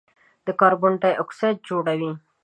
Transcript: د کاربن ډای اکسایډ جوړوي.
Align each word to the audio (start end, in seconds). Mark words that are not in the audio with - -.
د 0.45 0.47
کاربن 0.59 0.93
ډای 1.01 1.13
اکسایډ 1.23 1.57
جوړوي. 1.69 2.11